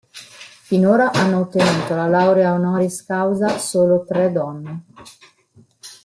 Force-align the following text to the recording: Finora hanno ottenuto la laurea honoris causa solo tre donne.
Finora 0.67 1.11
hanno 1.11 1.41
ottenuto 1.41 1.93
la 1.93 2.07
laurea 2.07 2.53
honoris 2.53 3.05
causa 3.05 3.59
solo 3.59 4.03
tre 4.03 4.31
donne. 4.31 4.83